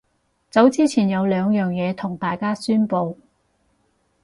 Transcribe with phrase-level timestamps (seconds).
[0.49, 3.15] 走之前有兩樣嘢同大家宣佈